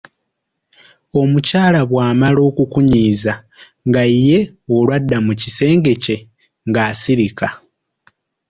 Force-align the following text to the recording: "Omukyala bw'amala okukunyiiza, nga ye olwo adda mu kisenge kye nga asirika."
"Omukyala 1.21 1.79
bw'amala 1.89 2.39
okukunyiiza, 2.49 3.33
nga 3.87 4.03
ye 4.25 4.39
olwo 4.75 4.91
adda 4.97 5.17
mu 5.25 5.33
kisenge 5.41 5.93
kye 6.03 6.17
nga 6.67 6.81
asirika." 6.91 7.47